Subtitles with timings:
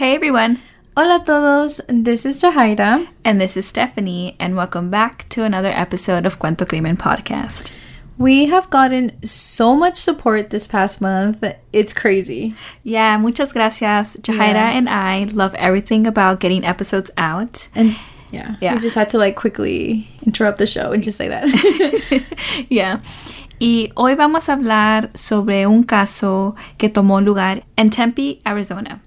[0.00, 0.62] Hey everyone,
[0.96, 3.06] Hola todos, this is Jahaira.
[3.22, 7.70] and this is Stephanie, and welcome back to another episode of Cuento Crimen Podcast.
[8.16, 11.44] We have gotten so much support this past month.
[11.74, 12.54] It's crazy.
[12.82, 14.16] Yeah, muchas gracias.
[14.22, 14.78] Jahaira Yeah.
[14.78, 17.68] and I love everything about getting episodes out.
[17.74, 17.94] And
[18.30, 18.76] yeah, Yeah.
[18.76, 21.44] we just had to like quickly interrupt the show and just say that.
[22.70, 23.00] yeah.
[23.60, 29.02] Y hoy vamos a hablar sobre un caso que tomó lugar en Tempe, Arizona.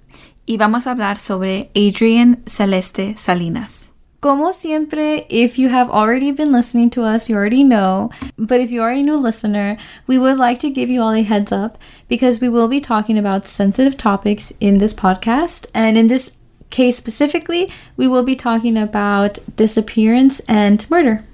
[0.46, 3.90] Y vamos a hablar sobre Adrienne Celeste Salinas.
[4.20, 8.10] Como siempre, if you have already been listening to us, you already know.
[8.38, 9.76] But if you are a new listener,
[10.06, 13.18] we would like to give you all a heads up because we will be talking
[13.18, 15.66] about sensitive topics in this podcast.
[15.74, 16.36] And in this
[16.70, 21.24] case specifically, we will be talking about disappearance and murder.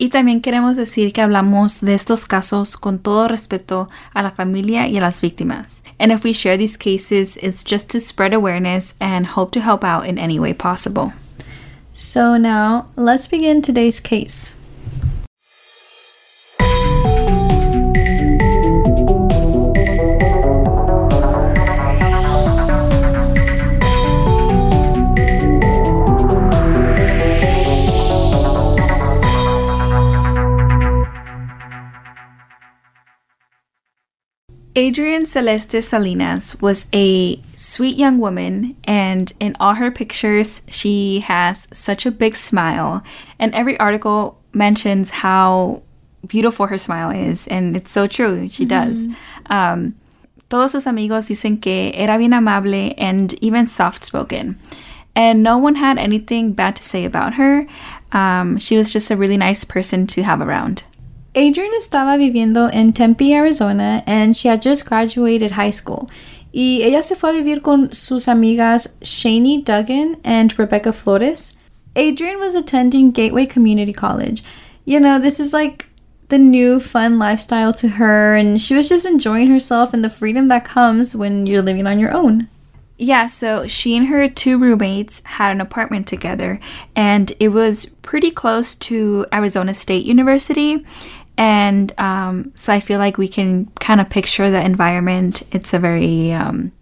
[0.00, 4.86] Y también queremos decir que hablamos de estos casos con todo respeto a la familia
[4.86, 5.82] y a las víctimas.
[5.98, 9.82] And if we share these cases, it's just to spread awareness and hope to help
[9.82, 11.12] out in any way possible.
[11.92, 14.54] So now let's begin today's case.
[34.78, 41.66] Adrienne Celeste Salinas was a sweet young woman, and in all her pictures, she has
[41.72, 43.02] such a big smile.
[43.40, 45.82] And every article mentions how
[46.24, 48.48] beautiful her smile is, and it's so true.
[48.48, 49.08] She does.
[49.46, 49.96] Um,
[50.48, 54.60] todos sus amigos dicen que era bien amable and even soft spoken.
[55.16, 57.66] And no one had anything bad to say about her.
[58.12, 60.84] Um, she was just a really nice person to have around.
[61.38, 66.10] Adrienne estaba viviendo en Tempe, Arizona, and she had just graduated high school.
[66.52, 71.54] Y ella se fue a vivir con sus amigas Shani Duggan and Rebecca Flores.
[71.94, 74.42] Adrienne was attending Gateway Community College.
[74.84, 75.86] You know, this is like
[76.28, 80.48] the new fun lifestyle to her, and she was just enjoying herself and the freedom
[80.48, 82.48] that comes when you're living on your own.
[83.00, 86.58] Yeah, so she and her two roommates had an apartment together,
[86.96, 90.84] and it was pretty close to Arizona State University.
[91.38, 95.42] And um, so I feel like we can kind of picture the environment.
[95.52, 96.72] It's a very um,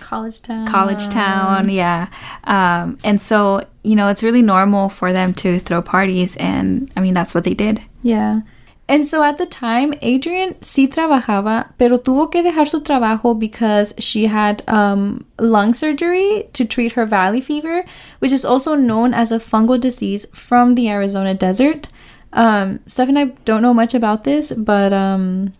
[0.00, 0.66] College town.
[0.66, 2.08] college town, yeah.
[2.44, 7.00] Um, and so, you know, it's really normal for them to throw parties, and I
[7.00, 7.82] mean, that's what they did.
[8.02, 8.40] Yeah.
[8.88, 13.94] And so at the time, Adrienne sí trabajaba, pero tuvo que dejar su trabajo because
[13.98, 17.84] she had um, lung surgery to treat her valley fever,
[18.20, 21.88] which is also known as a fungal disease from the Arizona desert.
[22.36, 25.54] Um, Steph and I don't know much about this, but um,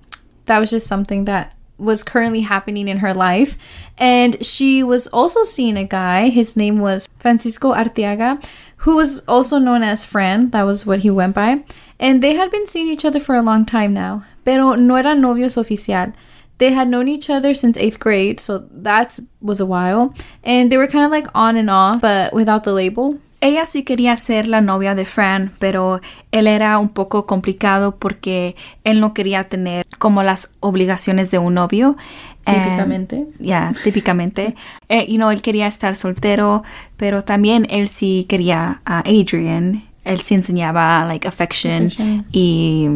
[0.45, 3.59] that was just something that was currently happening in her life.
[3.99, 6.29] And she was also seeing a guy.
[6.29, 8.43] His name was Francisco Arteaga,
[8.79, 10.51] who was also known as Fran.
[10.51, 11.65] That was what he went by.
[11.99, 14.25] And they had been seeing each other for a long time now.
[14.45, 16.13] Pero no eran novios oficial.
[16.59, 20.15] They had known each other since eighth grade, so that was a while.
[20.43, 23.19] And they were kind of like on and off, but without the label.
[23.47, 26.01] Ella sí quería ser la novia de Fran, pero
[26.33, 31.55] él era un poco complicado porque él no quería tener como las obligaciones de un
[31.55, 31.97] novio.
[32.45, 33.25] Típicamente.
[33.39, 34.57] Yeah, típicamente.
[34.89, 36.65] Eh, you know, él quería estar soltero,
[36.97, 39.85] pero también él sí quería a Adrian.
[40.05, 42.27] Él sí enseñaba like affection, Affection.
[42.33, 42.89] y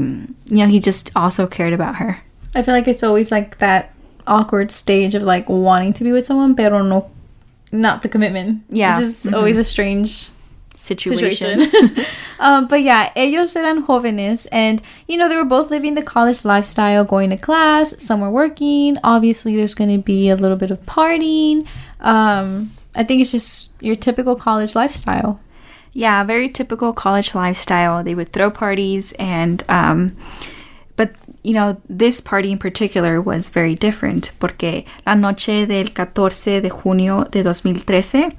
[0.46, 2.24] you know, he just also cared about her.
[2.56, 3.90] I feel like it's always like that
[4.26, 7.06] awkward stage of like wanting to be with someone, pero no,
[7.70, 8.62] not the commitment.
[8.68, 8.98] Yeah.
[8.98, 10.28] It's just always a strange
[10.80, 11.70] Situation.
[11.70, 12.04] situation.
[12.38, 16.44] um, but yeah, ellos eran jóvenes, and you know they were both living the college
[16.44, 17.94] lifestyle, going to class.
[18.02, 18.96] Some were working.
[19.04, 21.66] Obviously, there's going to be a little bit of partying.
[22.00, 25.38] Um, I think it's just your typical college lifestyle.
[25.92, 28.02] Yeah, very typical college lifestyle.
[28.02, 30.16] They would throw parties and um
[30.96, 31.12] but
[31.42, 36.68] you know, this party in particular was very different porque la noche del 14 de
[36.68, 38.34] junio de 2013,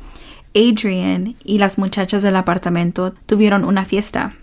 [0.55, 4.35] Adrian y las muchachas del apartamento tuvieron una fiesta.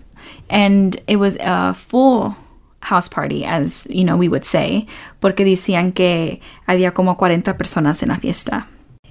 [0.48, 2.34] And it was a full
[2.80, 4.86] house party, as you know, we would say,
[5.20, 8.68] porque decían que había como 40 personas en la fiesta.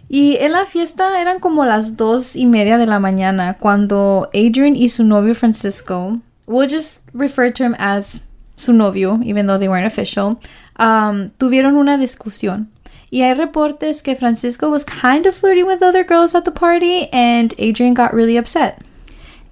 [0.09, 4.75] Y en la fiesta eran como las dos y media de la mañana cuando Adrian
[4.75, 9.67] y su novio Francisco, we'll just refer to him as su novio, even though they
[9.67, 10.39] weren't official,
[10.79, 12.69] um, tuvieron una discusión.
[13.09, 17.07] Y hay reportes que Francisco was kind of flirting with other girls at the party
[17.13, 18.81] and Adrienne got really upset.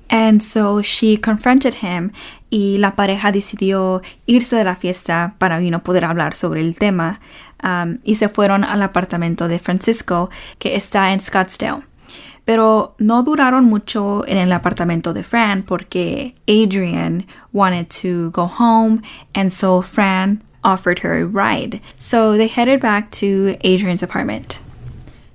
[0.10, 2.12] And so she confronted him
[2.50, 6.76] y la pareja decidió irse de la fiesta para you know, poder hablar sobre el
[6.78, 7.20] tema
[7.64, 10.30] um, y se fueron al apartamento de Francisco
[10.60, 11.84] que está en Scottsdale.
[12.46, 19.02] Pero no duraron mucho en el apartamento de Fran porque Adrienne wanted to go home
[19.34, 21.80] and so Fran offered her a ride.
[21.98, 24.60] So they headed back to Adrienne's apartment.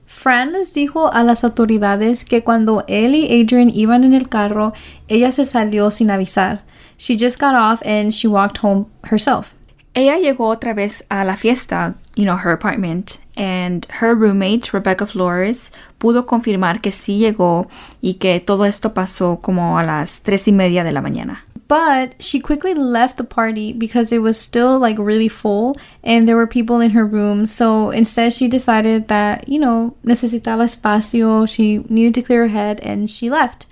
[0.06, 4.74] Fran les dijo a las autoridades que cuando él y Adrienne iban en el carro,
[5.08, 6.60] ella se salió sin avisar.
[6.98, 9.54] She just got off and she walked home herself.
[9.92, 15.06] Ella llegó otra vez a la fiesta, you know, her apartment, and her roommate, Rebecca
[15.06, 17.68] Flores, pudo confirmar que sí llegó
[18.00, 21.44] y que todo esto pasó como a las tres y media de la mañana.
[21.66, 26.36] But she quickly left the party because it was still like really full and there
[26.36, 27.46] were people in her room.
[27.46, 32.80] So instead, she decided that, you know, necesitaba espacio, she needed to clear her head,
[32.80, 33.66] and she left.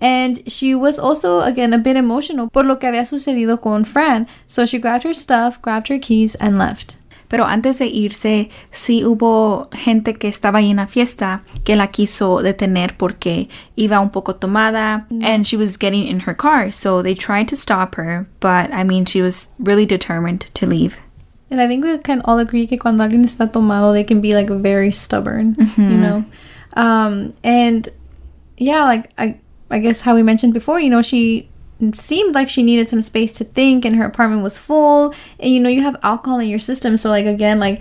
[0.00, 4.26] And she was also, again, a bit emotional por lo que había sucedido con Fran.
[4.46, 6.96] So she grabbed her stuff, grabbed her keys, and left.
[7.28, 11.86] Pero antes de irse, sí hubo gente que estaba ahí en la fiesta que la
[11.86, 16.72] quiso detener porque iba un poco tomada and she was getting in her car.
[16.72, 20.98] So they tried to stop her, but I mean, she was really determined to leave.
[21.52, 24.34] And I think we can all agree que cuando alguien está tomado, they can be
[24.34, 26.24] like very stubborn, you know?
[26.74, 27.88] Um, and
[28.56, 29.39] yeah, like I,
[29.70, 31.48] I guess how we mentioned before, you know, she
[31.94, 35.58] seemed like she needed some space to think and her apartment was full and you
[35.58, 37.80] know you have alcohol in your system so like again like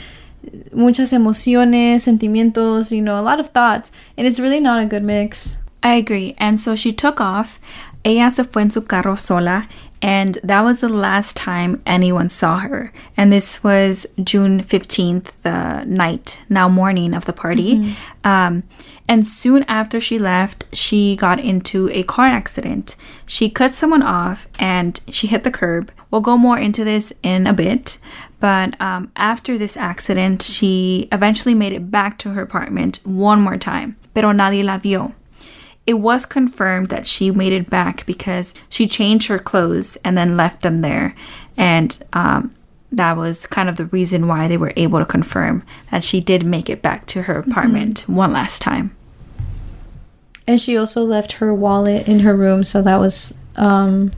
[0.71, 5.03] muchas emociones sentimientos you know a lot of thoughts and it's really not a good
[5.03, 6.35] mix I agree.
[6.37, 7.59] And so she took off.
[8.05, 9.67] Ella se fue en su carro sola.
[10.01, 12.93] And that was the last time anyone saw her.
[13.17, 17.95] And this was June 15th, the night, now morning of the party.
[18.23, 18.63] Um,
[19.09, 22.95] and soon after she left, she got into a car accident.
[23.25, 25.91] She cut someone off and she hit the curb.
[26.11, 27.97] We'll go more into this in a bit.
[28.39, 33.57] But um, after this accident, she eventually made it back to her apartment one more
[33.57, 33.97] time.
[34.13, 35.15] Pero nadie la vio.
[35.87, 40.37] It was confirmed that she made it back because she changed her clothes and then
[40.37, 41.15] left them there.
[41.57, 42.53] And um,
[42.91, 46.45] that was kind of the reason why they were able to confirm that she did
[46.45, 48.95] make it back to her apartment one last time.
[50.49, 54.11] And she also left her wallet in her room so that was um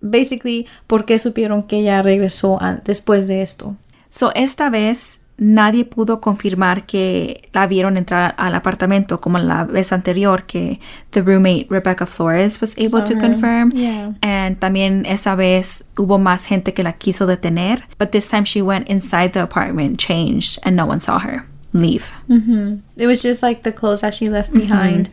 [0.00, 3.76] basically por qué supieron que ella regresó después de esto
[4.10, 9.90] So, esta vez nadie pudo confirmar que la vieron entrar al apartamento como la vez
[9.92, 10.80] anterior que
[11.12, 13.20] the roommate Rebecca Flores was able Saw to her.
[13.20, 13.70] confirm.
[13.72, 14.12] Yeah.
[14.20, 18.60] And también esa vez hubo más gente que la quiso detener, but this time she
[18.60, 22.10] went inside the apartment, changed, and no one saw her leave.
[22.28, 25.08] hmm It was just like the clothes that she left behind,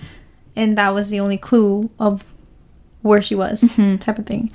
[0.59, 2.23] and that was the only clue of
[3.01, 3.61] where she was,
[3.99, 4.51] type of thing.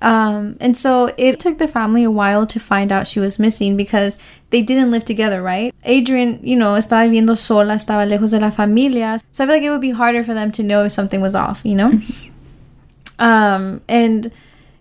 [0.00, 3.76] Um, and so it took the family a while to find out she was missing
[3.76, 4.16] because
[4.50, 5.74] they didn't live together, right?
[5.84, 9.18] Adrienne, you know, estaba viviendo sola, estaba lejos de la familia.
[9.32, 11.34] So I feel like it would be harder for them to know if something was
[11.34, 12.00] off, you know?
[13.18, 14.30] Um, and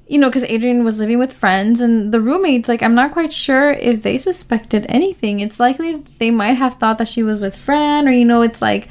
[0.09, 3.33] you know, because Adrienne was living with friends and the roommates, like, I'm not quite
[3.33, 5.41] sure if they suspected anything.
[5.41, 8.61] It's likely they might have thought that she was with Fran, or, you know, it's
[8.61, 8.87] like,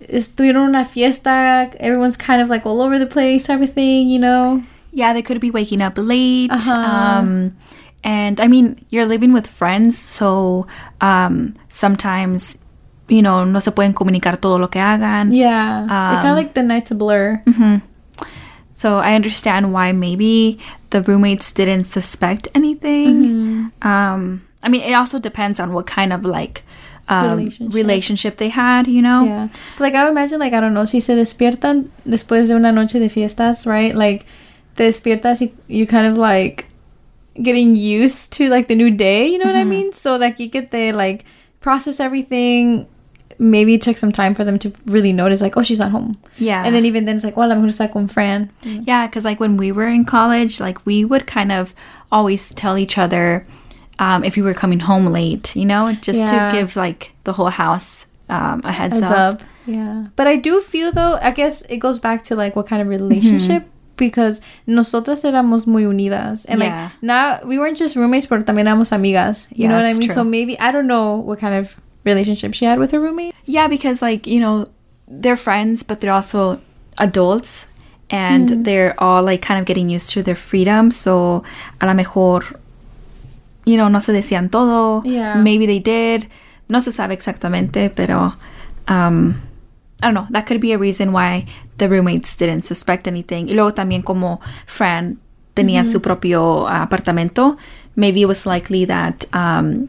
[0.00, 4.18] estuvieron una fiesta, everyone's kind of like all over the place type of thing, you
[4.18, 4.62] know?
[4.92, 6.50] Yeah, they could be waking up late.
[6.50, 6.72] Uh-huh.
[6.74, 7.56] Um,
[8.04, 10.66] and I mean, you're living with friends, so
[11.00, 12.56] um, sometimes,
[13.08, 15.32] you know, no se pueden comunicar todo lo que hagan.
[15.32, 15.84] Yeah.
[15.84, 17.42] it's kind Um, like the night's a blur.
[18.72, 23.72] So I understand why maybe the roommates didn't suspect anything.
[23.82, 26.62] Um, I mean, it also depends on what kind of like
[27.08, 27.74] um, Relationship.
[27.74, 28.36] relationship.
[28.36, 29.24] they had, you know?
[29.24, 29.48] Yeah.
[29.78, 32.98] Like I would imagine like I don't know, si se despiertan después de una noche
[32.98, 33.94] de fiestas, right?
[33.94, 34.26] Like
[34.76, 36.66] te despiertas y you kind of like
[37.42, 39.92] getting used to like the new day, you know what I mean?
[39.92, 41.24] So like you get to like
[41.60, 42.86] process everything.
[43.40, 46.18] Maybe it took some time for them to really notice like, oh, she's not home.
[46.38, 46.64] Yeah.
[46.64, 48.50] And then even then it's like, well, I'm going to estar con Fran.
[48.64, 51.72] Yeah, because like when we were in college, like we would kind of
[52.10, 53.46] always tell each other
[53.98, 56.50] um, if you were coming home late, you know, just Yeah.
[56.50, 59.34] to give like the whole house um, a heads, Heads up.
[59.34, 59.42] up.
[59.66, 60.06] Yeah.
[60.16, 62.88] But I do feel though, I guess it goes back to like what kind of
[62.88, 63.64] relationship
[63.96, 66.44] because nosotras éramos muy unidas.
[66.46, 66.84] And Yeah.
[66.84, 69.48] like now we weren't just roommates, but también éramos amigas.
[69.50, 70.08] You Yeah, know what I mean?
[70.08, 70.14] true.
[70.14, 71.70] So maybe I don't know what kind of
[72.04, 73.34] relationship she had with her roommate.
[73.46, 74.66] Yeah, because like, you know,
[75.08, 76.60] they're friends, but they're also
[76.98, 77.66] adults
[78.10, 80.90] and they're all like kind of getting used to their freedom.
[80.90, 81.42] So
[81.80, 82.42] a lo mejor,
[83.68, 85.02] you know, no se decían todo.
[85.04, 85.34] Yeah.
[85.36, 86.28] Maybe they did.
[86.68, 88.34] No se sabe exactamente, pero
[88.88, 89.34] um,
[90.02, 90.26] I don't know.
[90.30, 91.44] That could be a reason why
[91.76, 93.48] the roommates didn't suspect anything.
[93.48, 95.18] Y luego también como Fran
[95.54, 97.56] tenía su propio apartamento,
[97.96, 99.88] maybe it was likely that um,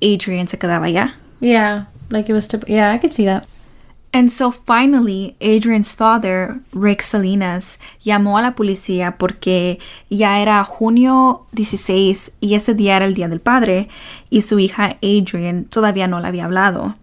[0.00, 1.14] Adrian se quedaba allá.
[1.40, 2.46] Yeah, like it was.
[2.48, 3.46] To, yeah, I could see that.
[4.12, 11.46] And so finally, Adrian's father, Rick Salinas, llamó a la policía porque ya era junio
[11.52, 13.88] 16 y ese día era el Día del Padre
[14.28, 16.96] y su hija Adrian todavía no le había hablado.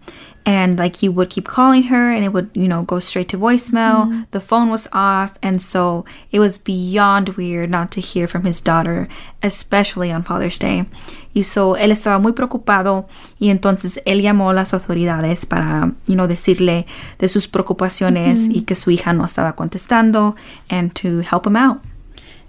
[0.48, 3.38] And like he would keep calling her and it would, you know, go straight to
[3.38, 4.06] voicemail.
[4.06, 4.22] Mm-hmm.
[4.30, 5.34] The phone was off.
[5.42, 9.08] And so it was beyond weird not to hear from his daughter,
[9.42, 10.86] especially on Father's Day.
[11.34, 16.14] Y so él estaba muy preocupado y entonces él llamó a las autoridades para, you
[16.14, 16.86] know, decirle
[17.18, 18.56] de sus preocupaciones mm-hmm.
[18.56, 20.34] y que su hija no estaba contestando
[20.70, 21.82] and to help him out.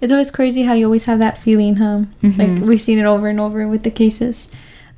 [0.00, 2.06] It's always crazy how you always have that feeling, huh?
[2.22, 2.40] Mm-hmm.
[2.40, 4.48] Like we've seen it over and over with the cases.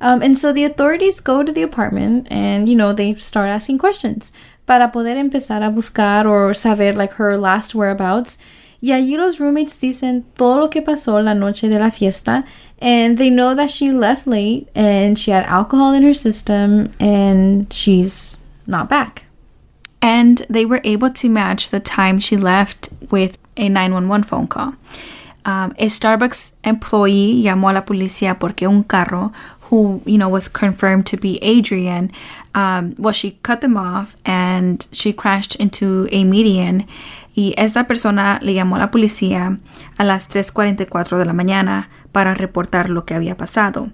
[0.03, 3.77] Um, and so the authorities go to the apartment and, you know, they start asking
[3.77, 4.33] questions
[4.65, 8.37] para poder empezar a buscar or saber like her last whereabouts.
[8.81, 12.43] Y allí los roommates dicen todo lo que pasó la noche de la fiesta
[12.81, 17.71] and they know that she left late and she had alcohol in her system and
[17.71, 18.35] she's
[18.67, 19.23] not back.
[20.01, 24.73] And they were able to match the time she left with a 911 phone call.
[25.45, 29.31] Um, a Starbucks employee llamó a la policía porque un carro
[29.73, 32.11] who you know was confirmed to be Adrienne,
[32.53, 36.85] um, well, she cut them off and she crashed into a median.
[37.35, 39.57] Y esta persona le llamó a la policía
[39.97, 43.91] a las 3:44 de la mañana para reportar lo que había pasado.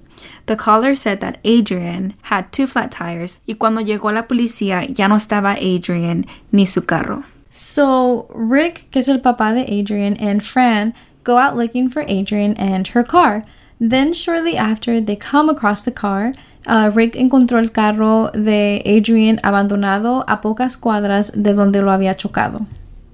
[0.47, 5.07] The caller said that Adrienne had two flat tires y cuando llegó la policía ya
[5.07, 7.23] no estaba Adrienne ni su carro.
[7.49, 10.93] So Rick, que es el papá de Adrienne, and Fran
[11.23, 13.45] go out looking for Adrienne and her car.
[13.79, 16.33] Then, shortly after, they come across the car.
[16.67, 22.13] Uh, Rick encontró el carro de Adrienne abandonado a pocas cuadras de donde lo había
[22.15, 22.67] chocado.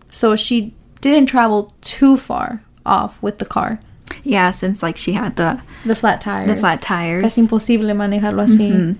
[0.09, 3.79] So she didn't travel too far off with the car.
[4.23, 6.47] Yeah, since like she had the The flat tires.
[6.47, 7.23] the flat tires.
[7.25, 8.97] Es imposible manejarlo así.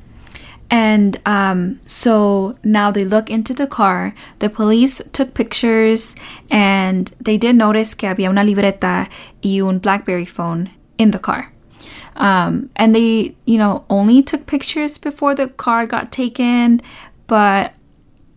[0.70, 4.14] And um, so now they look into the car.
[4.40, 6.16] The police took pictures
[6.52, 9.10] and they did notice que había una libreta
[9.44, 11.52] y un Blackberry phone in the car.
[12.16, 16.82] Um, and they, you know, only took pictures before the car got taken.
[17.28, 17.74] But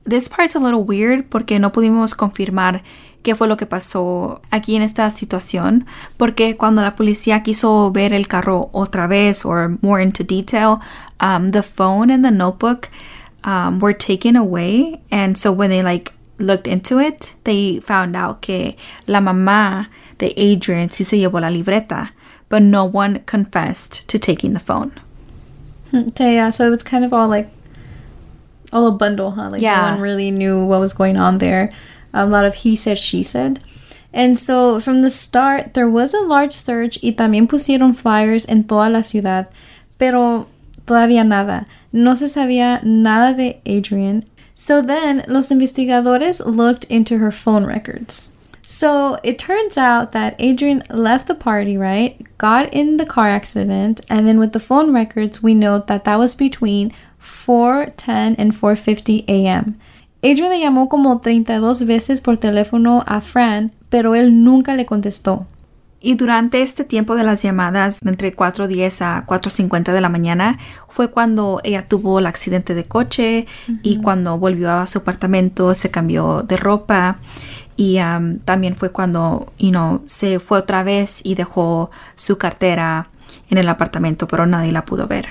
[0.04, 2.82] this part's a little weird porque no pudimos confirmar
[3.22, 5.86] qué fue lo que pasó aquí en esta situación.
[6.16, 10.80] Porque cuando la policía quiso ver el carro otra vez or more into detail,
[11.20, 12.88] um, the phone and the notebook
[13.44, 15.00] um, were taken away.
[15.10, 20.34] And so when they like looked into it, they found out que la mamá de
[20.36, 22.12] Adrienne sí se llevó la libreta,
[22.48, 24.92] but no one confessed to taking the phone.
[25.90, 27.50] Hmm, So, yeah, so it was kind of all like
[28.72, 29.48] all a bundle, huh?
[29.50, 29.80] Like Yeah.
[29.80, 31.70] no one really knew what was going on there.
[32.12, 33.64] A lot of he said, she said.
[34.12, 38.64] And so from the start, there was a large search y también pusieron flyers en
[38.64, 39.48] toda la ciudad,
[39.98, 40.46] pero
[40.86, 41.66] todavía nada.
[41.92, 44.24] No se sabía nada de Adrienne.
[44.54, 48.30] So then los investigadores looked into her phone records.
[48.70, 52.20] So it turns out that Adrian left the party, right?
[52.36, 56.18] Got in the car accident, and then with the phone records, we know that that
[56.18, 59.78] was between 4:10 and 4:50 a.m.
[60.22, 65.46] Adrian le llamó como 32 veces por teléfono a Fran, pero él nunca le contestó.
[66.00, 70.58] Y durante este tiempo de las llamadas, entre 4.10 a 4.50 de la mañana,
[70.88, 73.46] fue cuando ella tuvo el accidente de coche
[73.82, 77.18] y cuando volvió a su apartamento se cambió de ropa
[77.78, 83.08] y um, también fue cuando, you know, se fue otra vez y dejó su cartera
[83.50, 85.28] en el apartamento, pero nadie la pudo ver.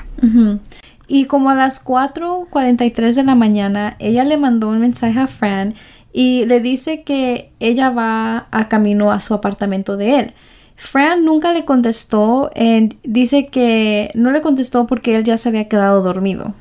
[1.10, 5.76] Y como a las 4:43 de la mañana, ella le mandó un mensaje a Fran
[6.14, 10.34] y le dice que ella va a camino a su apartamento de él.
[10.78, 15.68] Fran nunca le contestó y dice que no le contestó porque él ya se había
[15.68, 16.54] quedado dormido.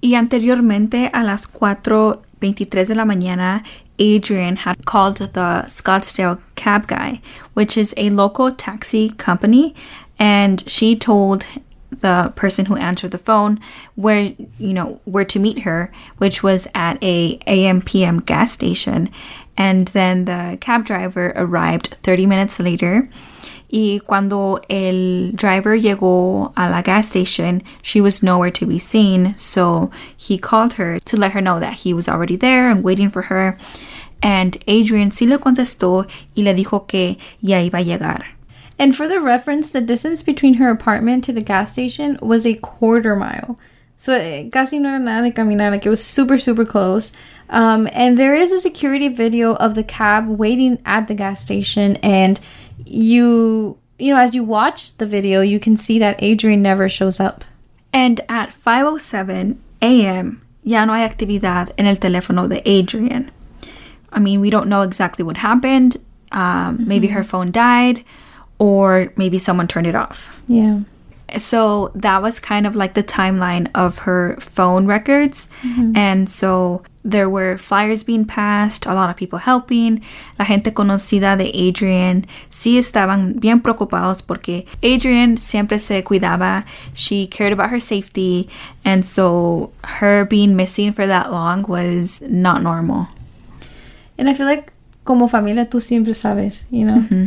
[0.00, 1.46] Y anteriormente a las
[2.40, 3.64] 4.23 de la mañana,
[4.00, 7.20] Adrienne had called the Scottsdale cab guy,
[7.54, 9.74] which is a local taxi company,
[10.18, 11.46] and she told
[11.90, 13.58] the person who answered the phone
[13.94, 19.10] where you know where to meet her which was at a am pm gas station.
[19.56, 23.08] And then the cab driver arrived 30 minutes later
[23.70, 29.36] Y cuando el driver llegó a la gas station, she was nowhere to be seen,
[29.36, 33.10] so he called her to let her know that he was already there and waiting
[33.10, 33.58] for her.
[34.22, 38.24] And Adrienne sí le contestó y le dijo que ya iba a llegar.
[38.78, 42.54] And for the reference, the distance between her apartment to the gas station was a
[42.54, 43.58] quarter mile.
[43.96, 47.10] So eh, casi no era nada de caminar, like it was super, super close.
[47.50, 51.96] Um, and there is a security video of the cab waiting at the gas station,
[51.96, 52.38] and
[52.86, 57.20] you you know as you watch the video, you can see that Adrienne never shows
[57.20, 57.44] up.
[57.92, 63.30] And at 5:07 a.m., ya no hay actividad en el teléfono de Adrienne.
[64.12, 65.96] I mean, we don't know exactly what happened.
[66.32, 68.04] Um, Maybe her phone died,
[68.58, 70.30] or maybe someone turned it off.
[70.46, 70.80] Yeah.
[71.36, 75.48] So that was kind of like the timeline of her phone records.
[75.62, 75.96] Mm-hmm.
[75.96, 80.02] And so there were flyers being passed, a lot of people helping.
[80.38, 86.64] La gente conocida de Adrienne sí estaban bien preocupados porque Adrienne siempre se cuidaba.
[86.94, 88.48] She cared about her safety.
[88.84, 93.08] And so her being missing for that long was not normal.
[94.18, 94.72] And I feel like
[95.04, 96.98] como familia tú siempre sabes, you know.
[96.98, 97.24] Mm-hmm.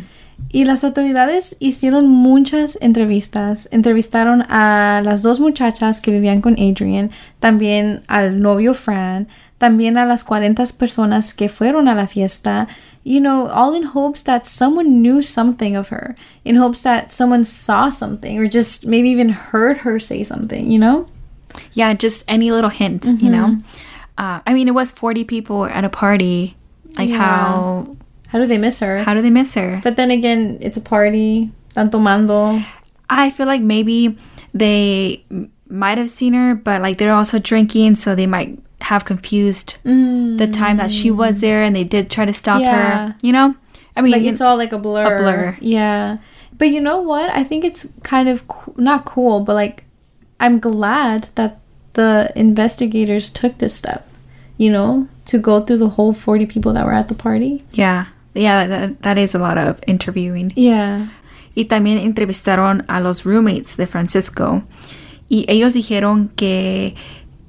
[0.49, 3.69] Y las autoridades hicieron muchas entrevistas.
[3.71, 10.05] Entrevistaron a las dos muchachas que vivían con Adrienne, también al novio Fran, también a
[10.05, 12.67] las 40 personas que fueron a la fiesta.
[13.03, 17.45] You know, all in hopes that someone knew something of her, in hopes that someone
[17.45, 21.05] saw something or just maybe even heard her say something, you know?
[21.73, 23.57] Yeah, just any little hint, you know?
[24.17, 26.55] Uh, I mean, it was 40 people at a party.
[26.97, 27.17] Like, Yeah.
[27.17, 27.87] how
[28.31, 29.03] How do they miss her?
[29.03, 29.81] how do they miss her?
[29.83, 31.51] but then again, it's a party.
[31.75, 32.63] Están tomando.
[33.09, 34.17] I feel like maybe
[34.53, 35.23] they
[35.67, 40.49] might have seen her, but like they're also drinking, so they might have confused the
[40.51, 41.41] time that she was mm.
[41.41, 42.73] there and they did try to stop Yeah.
[43.09, 43.15] her.
[43.21, 43.55] You know?
[43.95, 45.15] I mean, like it's all like a blur.
[45.15, 45.57] A blur.
[45.61, 46.17] Yeah.
[46.57, 47.29] But you know what?
[47.29, 49.83] I think it's kind of co- not cool, but like
[50.39, 51.59] I'm glad that
[51.93, 54.07] the investigators took this step,
[54.57, 57.63] you know, to go through the whole 40 people that were at the party.
[57.71, 58.05] yeah.
[58.33, 60.51] Yeah, that, that is a lot of interviewing.
[60.55, 61.09] Yeah.
[61.53, 64.63] Y también entrevistaron a los roommates de Francisco.
[65.27, 66.95] Y ellos dijeron que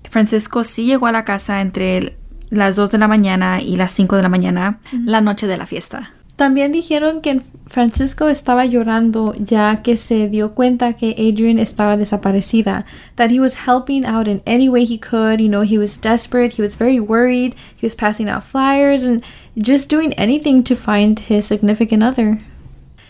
[0.08, 2.16] Francisco sí llegó a la casa entre
[2.50, 5.66] las 2 de la mañana y las 5 de la mañana la noche de la
[5.66, 6.12] fiesta.
[6.36, 12.84] También dijeron que Francisco estaba llorando ya que se dio cuenta que Adrienne estaba desaparecida.
[13.16, 15.40] That he was helping out in any way he could.
[15.40, 16.54] You know, he was desperate.
[16.54, 17.54] He was very worried.
[17.76, 19.22] He was passing out flyers and
[19.56, 22.40] just doing anything to find his significant other.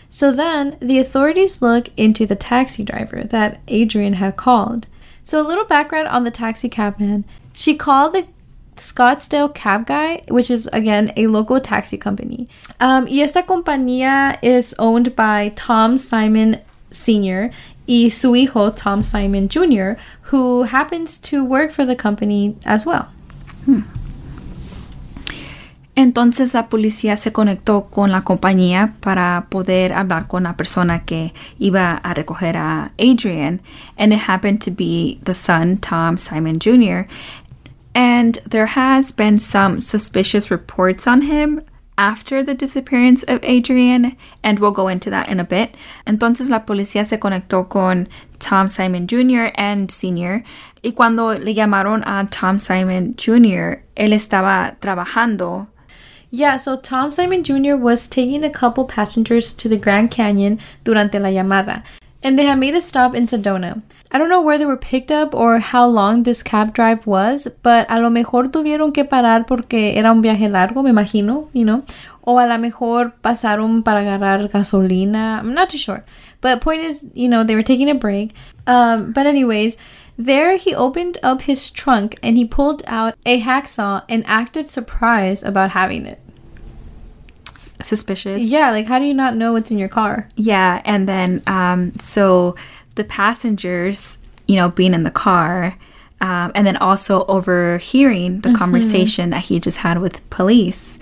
[0.09, 4.87] So then the authorities look into the taxi driver that Adrienne had called.
[5.23, 7.25] So a little background on the taxi cabman.
[7.53, 8.27] She called the
[8.77, 12.47] Scottsdale Cab Guy, which is again a local taxi company.
[12.79, 16.59] Um, y esta compañía is owned by Tom Simon
[16.91, 17.51] Sr.
[17.87, 19.97] y su hijo Tom Simon Jr.,
[20.31, 23.07] who happens to work for the company as well.
[25.95, 31.33] Entonces la policía se conectó con la compañía para poder hablar con la persona que
[31.59, 33.61] iba a recoger a Adrienne,
[33.95, 37.05] and it happened to be the son, Tom Simon Jr.
[37.95, 41.61] And there has been some suspicious reports on him
[41.97, 45.75] after the disappearance of Adrienne, and we'll go into that in a bit.
[46.07, 48.07] Entonces la policía se conectó con
[48.39, 49.51] Tom Simon Jr.
[49.55, 50.43] and Sr.
[50.83, 55.67] Y cuando le llamaron a Tom Simon Jr., él estaba trabajando
[56.35, 57.75] Yeah, so Tom Simon Jr.
[57.75, 61.83] was taking a couple passengers to the Grand Canyon durante la llamada,
[62.23, 63.83] and they had made a stop in Sedona.
[64.13, 67.47] I don't know where they were picked up or how long this cab drive was,
[67.63, 71.65] but a lo mejor tuvieron que parar porque era un viaje largo, me imagino, you
[71.65, 71.83] know.
[72.25, 75.39] O a lo mejor pasaron para agarrar gasolina.
[75.39, 76.05] I'm not too sure.
[76.41, 78.35] But point is, you know, they were taking a break.
[78.67, 79.77] Um, but anyways,
[80.15, 85.43] there he opened up his trunk and he pulled out a hacksaw and acted surprised
[85.43, 86.19] about having it.
[87.81, 88.43] suspicious.
[88.43, 90.29] Yeah, like how do you not know what's in your car?
[90.35, 92.55] Yeah, and then um, so
[92.95, 95.77] the passengers, you know, being in the car,
[96.21, 100.99] um, and then also overhearing the conversation that he just had with police,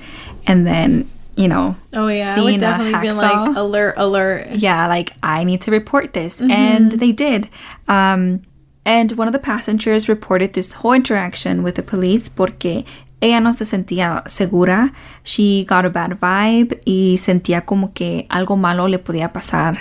[0.47, 4.47] and then you know, Oh yeah, I seeing would definitely be like alert, alert.
[4.51, 7.49] yeah, like I need to report this, and they did.
[7.87, 8.41] Um,
[8.85, 12.83] and one of the passengers reported this whole interaction with the police porque
[13.21, 14.91] ella no se sentía segura.
[15.23, 19.77] She got a bad vibe y sentía como que algo malo le podía pasar,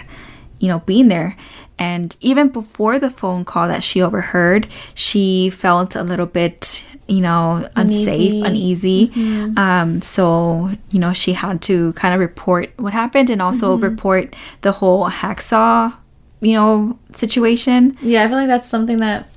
[0.60, 1.36] you know, being there.
[1.80, 7.22] And even before the phone call that she overheard, she felt a little bit, you
[7.22, 9.08] know, unsafe, uneasy.
[9.08, 9.56] Mm-hmm.
[9.56, 13.84] Um, so, you know, she had to kind of report what happened and also mm-hmm.
[13.84, 15.94] report the whole hacksaw,
[16.42, 17.96] you know, situation.
[18.02, 19.30] Yeah, I feel like that's something that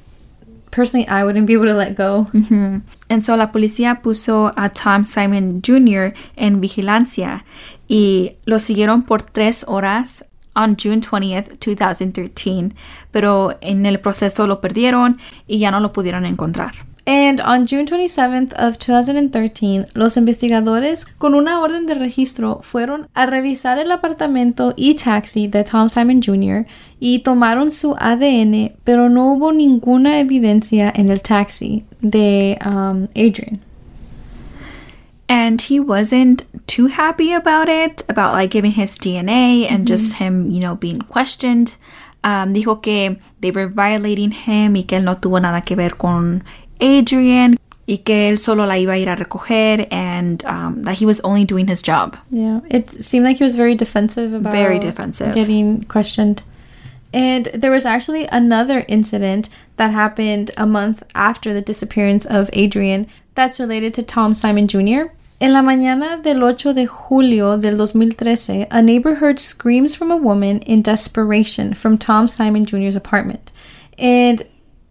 [0.69, 2.27] personally I wouldn't be able to let go.
[2.34, 2.79] Mm-hmm.
[3.10, 6.13] And so la policía puso a Tom Simon Jr.
[6.36, 7.45] en vigilancia
[7.88, 10.25] y lo siguieron por tres horas
[10.56, 12.76] on June 20th, 2013,
[13.12, 16.74] pero en el proceso lo perdieron y ya no lo pudieron encontrar.
[17.06, 23.26] And on June 27th of 2013, los investigadores con una orden de registro fueron a
[23.26, 26.66] revisar el apartamento y taxi de Tom Simon Jr.
[27.02, 33.60] y tomaron su ADN, pero no hubo ninguna evidencia en el taxi de um, Adrian.
[35.30, 40.52] And he wasn't too happy about it, about like giving his DNA and just him,
[40.52, 41.76] you know, being questioned.
[42.26, 45.98] Um, dijo que they were violating him y que él no tuvo nada que ver
[45.98, 46.44] con
[46.80, 51.06] Adrienne y que él solo la iba a ir a recoger and um, that he
[51.06, 52.16] was only doing his job.
[52.32, 55.34] Yeah, it seemed like he was very defensive about Very defensive.
[55.34, 56.44] getting questioned.
[57.13, 59.47] And there was actually another incident
[59.78, 65.12] that happened a month after the disappearance of Adrienne that's related to Tom Simon Jr.
[65.39, 70.17] En la mañana del 8 de julio del 2013, a neighbor heard screams from a
[70.17, 73.52] woman in desperation from Tom Simon Jr.'s apartment.
[73.97, 74.43] And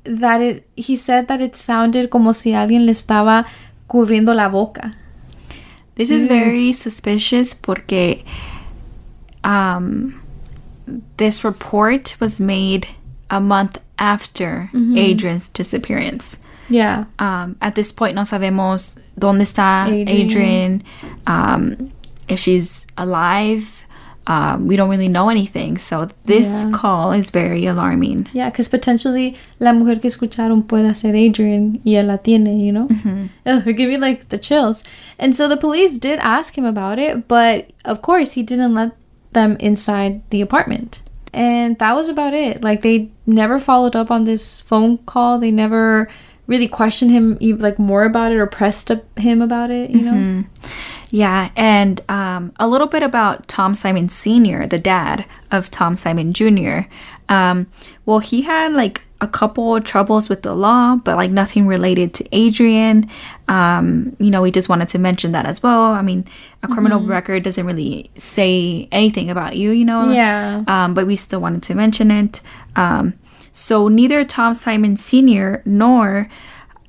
[0.04, 3.46] that it, he said that it sounded como si alguien le estaba
[3.88, 4.94] cubriendo la boca.
[5.94, 8.24] This is very suspicious porque
[9.44, 10.21] um,
[11.16, 12.86] this report was made
[13.30, 16.38] a month after Adrienne's disappearance.
[16.68, 17.04] Yeah.
[17.18, 20.24] Um, at this point, no sabemos dónde está Adrienne.
[20.26, 20.82] Adrienne,
[21.26, 21.92] um,
[22.28, 23.84] if she's alive.
[24.24, 25.78] Um, we don't really know anything.
[25.78, 26.70] So this Yeah.
[26.72, 28.28] call is very alarming.
[28.32, 32.70] Yeah, because potentially la mujer que escucharon puede ser Adrienne y él la tiene, you
[32.70, 32.86] know?
[33.44, 34.84] Ugh, it give me like the chills.
[35.18, 38.92] And so the police did ask him about it, but of course he didn't let
[39.32, 41.02] them inside the apartment.
[41.32, 42.62] And that was about it.
[42.62, 45.38] Like they never followed up on this phone call.
[45.38, 46.10] They never
[46.46, 50.44] really questioned him like more about it or pressed him about it, you know?
[51.10, 56.32] Yeah, and um, a little bit about Tom Simon Sr., the dad of Tom Simon
[56.32, 56.88] Jr.
[57.32, 57.66] Um,
[58.04, 62.12] well, he had like a couple of troubles with the law, but like nothing related
[62.14, 63.08] to Adrienne.
[63.48, 65.92] Um, you know, we just wanted to mention that as well.
[65.92, 66.26] I mean,
[66.62, 70.10] a criminal record doesn't really say anything about you, you know?
[70.10, 70.64] Yeah.
[70.66, 72.40] Um, but we still wanted to mention it.
[72.76, 73.14] Um,
[73.52, 75.62] so neither Tom Simon Sr.
[75.64, 76.28] nor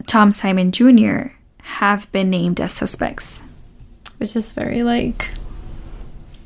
[0.08, 1.36] Tom Simon Jr.
[1.62, 3.42] have been named as suspects.
[4.18, 5.30] Which is very like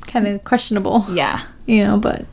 [0.06, 1.06] kind of questionable.
[1.10, 1.46] Yeah.
[1.66, 2.26] you know, but.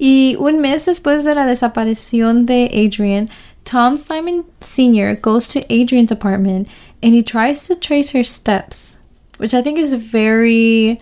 [0.00, 3.28] Y un mes después de la desaparición de Adrienne,
[3.64, 5.14] Tom Simon Sr.
[5.14, 6.68] goes to Adrienne's apartment
[7.02, 8.96] and he tries to trace her steps,
[9.36, 10.98] which I think is very.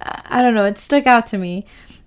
[0.00, 1.64] I don't know, it stuck out to me.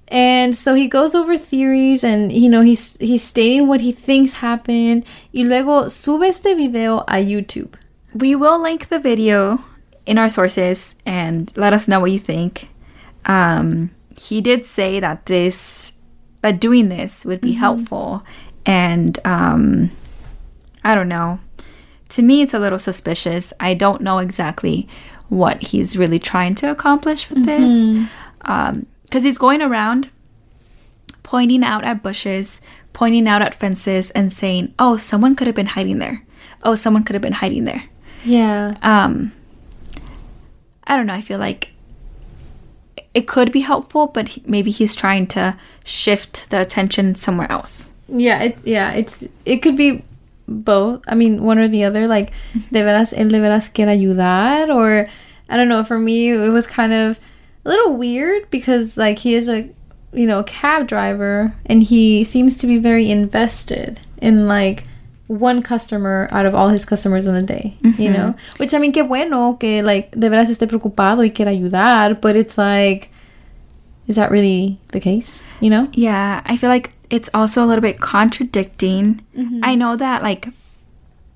[0.09, 4.33] And so he goes over theories and you know he's he's stating what he thinks
[4.33, 7.75] happened y luego sube este video a YouTube.
[8.13, 9.63] We will link the video
[10.05, 12.69] in our sources and let us know what you think.
[13.25, 15.93] Um, he did say that this,
[16.41, 18.23] that doing this would be helpful,
[18.65, 19.91] and um,
[20.83, 21.39] I don't know.
[22.09, 23.53] To me, it's a little suspicious.
[23.59, 24.87] I don't know exactly
[25.29, 28.07] what he's really trying to accomplish with this,
[29.03, 30.09] because he's going around
[31.23, 32.59] pointing out at bushes,
[32.93, 36.25] pointing out at fences, and saying, "Oh, someone could have been hiding there.
[36.63, 37.83] Oh, someone could have been hiding there."
[38.25, 38.75] Yeah.
[38.81, 39.31] um
[40.83, 41.71] i don't know i feel like
[43.19, 45.43] it could be helpful but he- maybe he's trying to
[45.83, 50.03] shift the attention somewhere else Yeah, it yeah, it's it could be
[50.47, 51.03] both.
[51.07, 52.07] I mean, one or the other.
[52.07, 52.73] Like, mm-hmm.
[52.73, 55.07] de veras, él de veras quiere ayudar, or
[55.47, 55.83] I don't know.
[55.83, 57.19] For me, it was kind of
[57.65, 59.69] a little weird because like he is a
[60.11, 64.88] you know cab driver and he seems to be very invested in like
[65.29, 67.77] one customer out of all his customers in the day.
[67.81, 68.13] You mm-hmm.
[68.13, 72.19] know, which I mean, que bueno que like de veras esté preocupado y quiera ayudar,
[72.19, 73.09] but it's like.
[74.07, 75.45] Is that really the case?
[75.59, 75.87] You know?
[75.93, 79.59] yeah i feel like it's also a little bit contradicting mm-hmm.
[79.63, 80.49] i know that like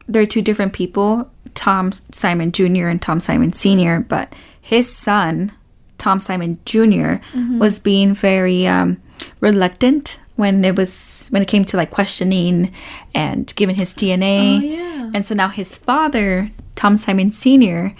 [0.08, 5.52] they're two different people tom simon jr and tom simon sr but his son
[5.98, 7.60] tom simon junior mm-hmm.
[7.60, 8.98] was being very um,
[9.40, 12.72] reluctant when it was when it came to like questioning
[13.14, 15.12] and giving his dna Oh, yeah.
[15.14, 17.96] and so now his father tom simon sr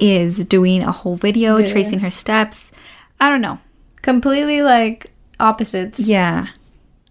[0.00, 1.68] is doing a whole video Yeah.
[1.68, 2.70] tracing her steps
[3.20, 3.58] i don't know
[4.02, 5.98] completely like opposites.
[6.00, 6.46] yeah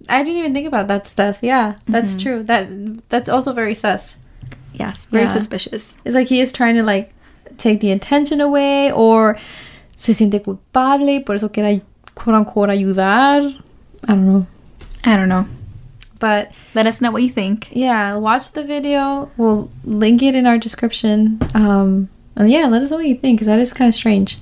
[0.10, 1.38] I didn't even think about that stuff.
[1.44, 2.20] Yeah, that's mm-hmm.
[2.20, 2.44] true.
[2.44, 2.68] That
[3.10, 4.18] that's also very sus.
[4.74, 5.34] yes very Yeah.
[5.34, 7.14] suspicious It's like he is trying to like
[7.58, 9.38] take the attention away or
[9.96, 11.82] se siente culpable, por eso quiere
[12.16, 13.54] quote unquote ayudar.
[14.08, 14.48] I don't know.
[15.04, 15.48] I don't know.
[16.20, 17.70] But Let us know what you think.
[17.72, 19.32] yeah, watch the video.
[19.38, 21.40] We'll link it in our description.
[21.54, 24.40] Um and yeah, let us know what you think because that is kind of strange.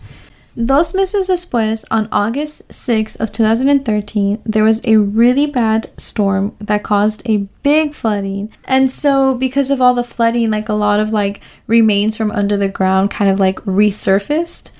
[0.65, 6.83] Dos meses después, on August 6 of 2013, there was a really bad storm that
[6.83, 8.51] caused a big flooding.
[8.65, 12.57] And so because of all the flooding, like a lot of like remains from under
[12.57, 14.71] the ground kind of like resurfaced.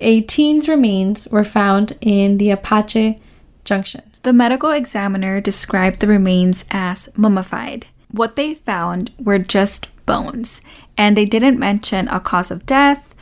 [0.00, 3.20] A teen's remains were found in the Apache
[3.64, 4.02] Junction.
[4.22, 7.86] The medical examiner described the remains as mummified.
[8.10, 10.60] What they found were just bones,
[10.98, 13.14] and they didn't mention a cause of death,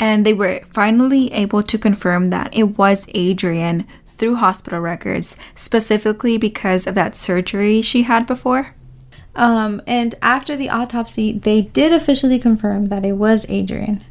[0.00, 6.38] and they were finally able to confirm that it was Adrienne through hospital records, specifically
[6.38, 8.74] because of that surgery she had before.
[9.34, 14.02] Um, and after the autopsy, they did officially confirm that it was Adrienne.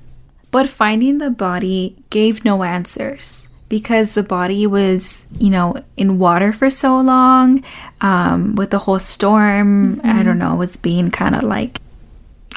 [0.52, 6.54] But finding the body gave no answers because the body was, you know, in water
[6.54, 7.64] for so long,
[8.02, 11.82] um, with the whole storm, I don't know, was being kind of like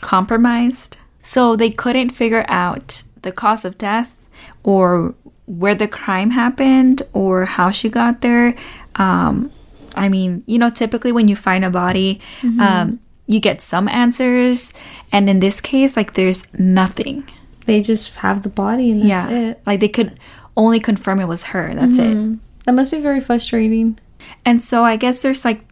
[0.00, 0.96] compromised.
[1.22, 4.14] So they couldn't figure out the cause of death
[4.62, 5.14] or
[5.46, 8.54] where the crime happened or how she got there.
[8.96, 9.50] Um,
[9.96, 12.20] I mean, you know, typically when you find a body,
[12.60, 14.72] um, you get some answers.
[15.10, 17.28] And in this case, like, there's nothing.
[17.66, 19.50] They just have the body and that's yeah.
[19.50, 19.62] it.
[19.66, 20.18] Like, they could
[20.58, 21.72] only confirm it was her.
[21.74, 22.38] That's it.
[22.64, 23.98] That must be very frustrating.
[24.44, 25.62] And so I guess there's like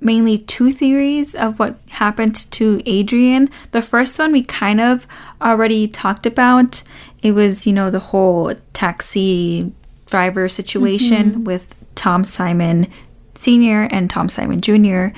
[0.00, 3.50] mainly two theories of what happened to Adrienne.
[3.72, 5.06] The first one we kind of
[5.42, 6.82] already talked about.
[7.22, 9.70] It was, you know, the whole taxi
[10.06, 12.86] driver situation with Tom Simon
[13.34, 13.88] Sr.
[13.90, 15.08] and Tom Simon Jr.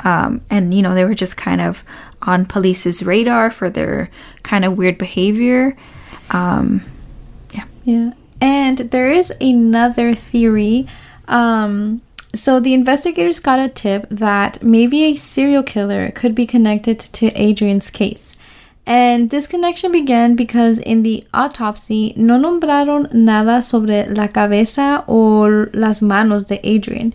[0.00, 1.84] Um, and, you know, they were just kind of
[2.22, 4.10] on police's radar for their
[4.42, 5.76] kind of weird behavior.
[6.30, 6.84] Um,
[7.84, 8.12] Yeah.
[8.42, 10.88] And there is another theory.
[11.28, 12.02] Um,
[12.34, 17.30] so the investigators got a tip that maybe a serial killer could be connected to
[17.36, 18.36] Adrienne's case.
[18.84, 25.68] And this connection began because in the autopsy no nombraron nada sobre la cabeza o
[25.72, 27.12] las manos de Adrienne.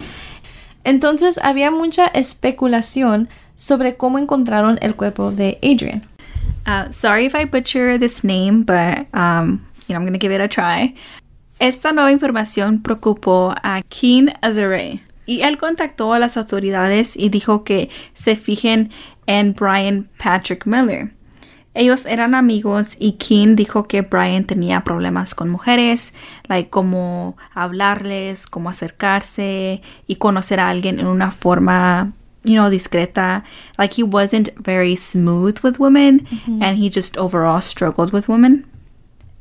[0.85, 6.07] Entonces había mucha especulación sobre cómo encontraron el cuerpo de Adrienne.
[6.65, 10.41] Uh, sorry if I butcher this name, but um, you know I'm gonna give it
[10.41, 10.95] a try.
[11.59, 17.63] Esta nueva información preocupó a Keen Azare y él contactó a las autoridades y dijo
[17.63, 18.91] que se fijen
[19.25, 21.13] en Brian Patrick Miller.
[21.73, 26.11] Ellos eran amigos y Keen dijo que Brian tenía problemas con mujeres,
[26.47, 33.43] like como hablarles, como acercarse y conocer a alguien en una forma you know, discreta.
[33.77, 36.25] Like he wasn't very smooth with women
[36.61, 38.65] and he just overall struggled with women.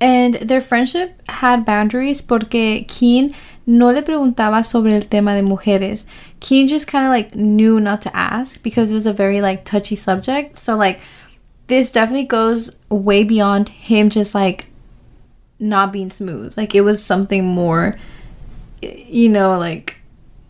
[0.00, 3.30] And their friendship had boundaries porque Keen
[3.66, 6.06] no le preguntaba sobre el tema de mujeres.
[6.40, 9.64] Keen just kind of like knew not to ask because it was a very like
[9.64, 10.58] touchy subject.
[10.58, 11.00] So like
[11.68, 14.66] this definitely goes way beyond him just like
[15.58, 16.56] not being smooth.
[16.56, 17.96] Like it was something more
[18.82, 19.96] you know like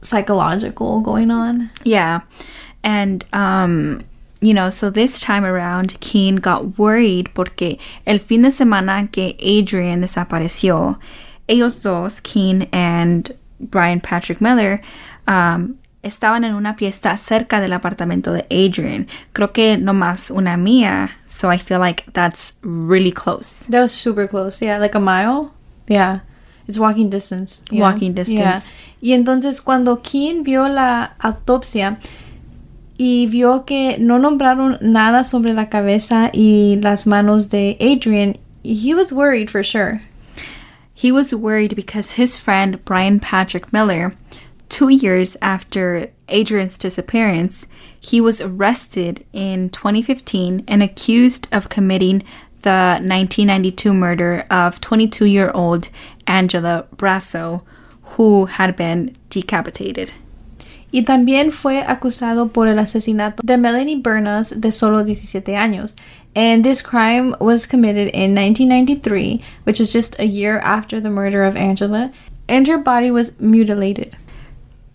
[0.03, 1.71] psychological going on.
[1.85, 2.23] Yeah.
[2.83, 4.03] And, um,
[4.41, 9.37] you know, so this time around, Keen got worried porque el fin de semana que
[9.41, 10.99] Adrienne desapareció,
[11.49, 14.81] ellos dos, Keen and Brian Patrick Miller,
[15.27, 19.07] um, estaban en una fiesta cerca del apartamento de Adrienne.
[19.33, 21.11] Creo que nomás una mía.
[21.27, 23.67] So I feel like that's really close.
[23.71, 24.63] That was super close.
[24.63, 25.53] Yeah, like a mile.
[25.89, 26.21] Yeah.
[26.69, 27.63] It's walking distance.
[27.71, 27.87] you know?
[27.87, 28.39] Walking distance.
[28.39, 28.61] Yeah.
[29.01, 31.99] Y entonces cuando Keen vio la autopsia
[32.99, 38.95] y vio que no nombraron nada sobre la cabeza y las manos de Adrienne, he
[38.95, 40.01] was worried for sure.
[40.95, 44.15] He was worried because his friend Brian Patrick Miller,
[44.69, 47.67] two years after Adrienne's disappearance,
[48.01, 52.23] he was arrested in 2015 and accused of committing
[52.63, 55.91] the 1992 murder of 22 year old
[56.27, 57.63] Angela Brasso,
[58.17, 60.13] who had been decapitated.
[60.97, 65.95] Y también fue acusado por el asesinato de Melanie Bernas de solo 17 años.
[66.35, 71.45] And this crime was committed in 1993, which was just a year after the murder
[71.45, 72.13] of Angela,
[72.49, 74.17] and her body was mutilated.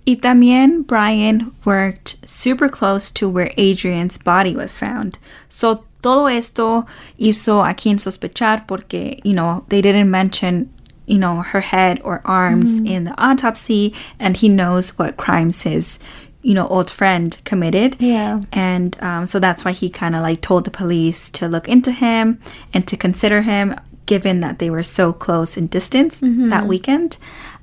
[0.04, 5.20] Y también Brian worked super close to where Adrienne's body was found.
[5.50, 6.88] So todo esto
[7.20, 10.72] hizo a Keen sospechar porque, you know, they didn't mention,
[11.06, 16.00] you know, her head or arms in the autopsy and he knows what crimes his,
[16.42, 17.98] you know, old friend committed.
[18.00, 18.42] Yeah.
[18.52, 21.92] And um, so that's why he kind of like told the police to look into
[21.92, 22.40] him
[22.74, 27.18] and to consider him, given that they were so close in distance that weekend.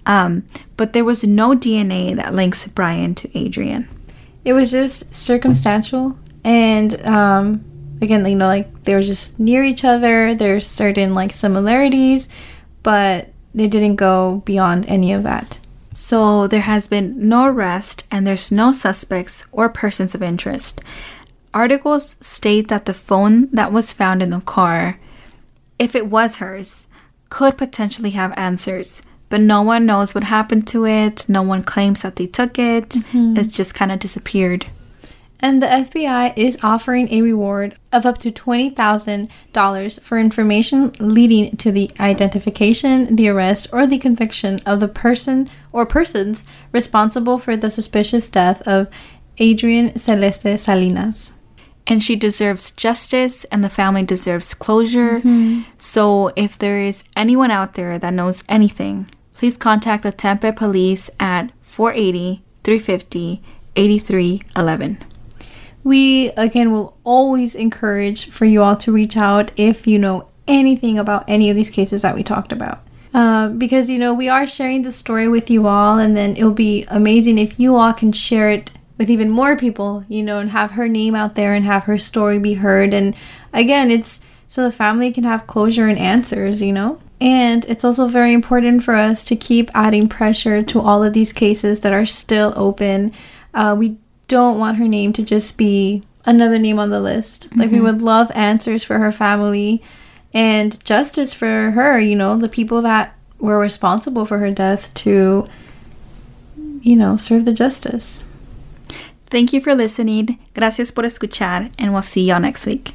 [0.09, 0.44] Um,
[0.77, 3.88] but there was no DNA that links Brian to Adrienne.
[4.44, 7.64] It was just circumstantial, and um,
[8.01, 10.35] again, you know, like they were just near each other.
[10.35, 12.29] There's certain like similarities,
[12.83, 15.59] but it didn't go beyond any of that.
[15.93, 20.81] So there has been no arrest and there's no suspects or persons of interest.
[21.53, 25.01] Articles state that the phone that was found in the car,
[25.79, 26.87] if it was hers,
[27.31, 31.29] could potentially have answers, but no one knows what happened to it.
[31.29, 32.91] No one claims that they took it.
[32.91, 33.37] Mm-hmm.
[33.37, 34.67] It's just kind of disappeared.
[35.40, 41.70] And the FBI is offering a reward of up to $20,000 for information leading to
[41.70, 47.70] the identification, the arrest, or the conviction of the person or persons responsible for the
[47.70, 48.88] suspicious death of
[49.40, 51.35] Adrienne Celeste Salinas.
[51.87, 55.20] And she deserves justice, and the family deserves closure.
[55.20, 55.62] Mm-hmm.
[55.79, 61.09] So, if there is anyone out there that knows anything, please contact the Tempe police
[61.18, 63.42] at 480 350
[63.77, 65.08] 8311.
[65.85, 70.99] We again will always encourage for you all to reach out if you know anything
[70.99, 72.85] about any of these cases that we talked about.
[73.14, 76.51] Uh, because you know we are sharing the story with you all, and then it'll
[76.51, 80.51] be amazing if you all can share it with even more people, you know, and
[80.51, 82.93] have her name out there and have her story be heard.
[82.93, 83.14] And
[83.53, 87.01] again, it's so the family can have closure and answers, you know.
[87.21, 91.33] And it's also very important for us to keep adding pressure to all of these
[91.33, 93.12] cases that are still open.
[93.55, 97.49] Uh, we don't want her name to just be another name on the list.
[97.57, 97.87] Like, we mm-hmm.
[97.87, 99.83] would love answers for her family
[100.33, 105.49] and justice for her, you know, the people that were responsible for her death to,
[106.81, 108.25] you know, serve the justice.
[109.27, 110.38] Thank you for listening.
[110.55, 112.95] Gracias por escuchar, and we'll see y'all next week.